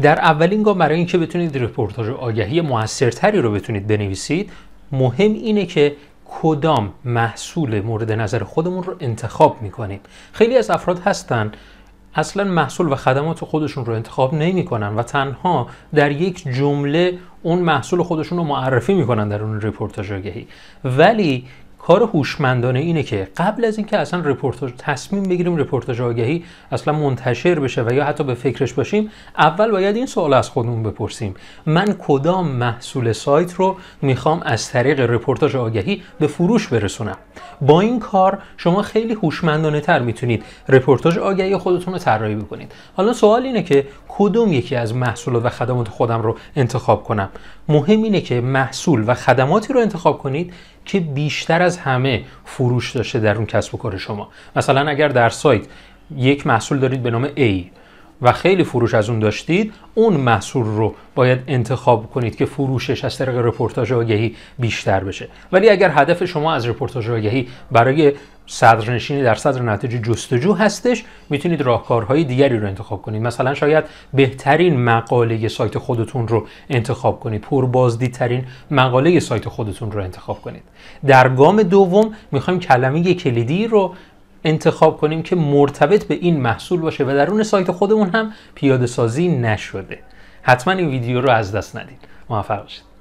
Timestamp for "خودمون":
8.44-8.82, 30.48-30.82, 87.70-88.10